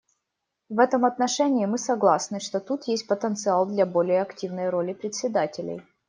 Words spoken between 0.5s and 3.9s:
В этом отношении мы согласны, что тут есть потенциал для